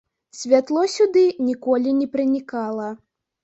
Святло 0.37 0.83
сюды 0.93 1.23
ніколі 1.51 1.95
не 2.01 2.11
пранікала. 2.19 2.93